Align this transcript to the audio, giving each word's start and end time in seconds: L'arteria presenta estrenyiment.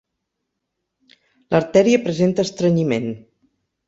L'arteria 1.55 1.99
presenta 2.07 2.47
estrenyiment. 2.49 3.07